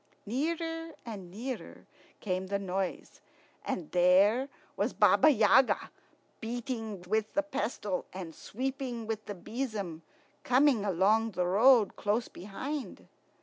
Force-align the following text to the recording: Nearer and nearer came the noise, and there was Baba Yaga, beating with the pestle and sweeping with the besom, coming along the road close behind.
Nearer 0.25 0.93
and 1.05 1.29
nearer 1.29 1.85
came 2.21 2.47
the 2.47 2.57
noise, 2.57 3.21
and 3.63 3.91
there 3.91 4.49
was 4.75 4.93
Baba 4.93 5.29
Yaga, 5.29 5.91
beating 6.39 7.03
with 7.03 7.35
the 7.35 7.43
pestle 7.43 8.07
and 8.11 8.33
sweeping 8.33 9.05
with 9.05 9.25
the 9.27 9.35
besom, 9.35 10.01
coming 10.43 10.83
along 10.83 11.33
the 11.33 11.45
road 11.45 11.95
close 11.97 12.27
behind. 12.27 13.07